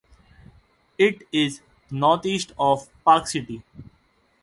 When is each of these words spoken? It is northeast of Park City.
It 0.97 1.21
is 1.31 1.61
northeast 1.91 2.53
of 2.57 2.89
Park 3.05 3.27
City. 3.27 3.61